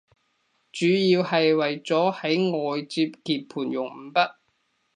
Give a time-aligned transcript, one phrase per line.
[0.71, 4.33] 主要係為咗喺外接鍵盤用五筆